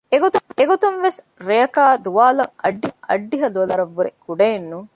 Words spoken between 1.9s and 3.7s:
ދުވާލަކަށް އަށްޑިހަ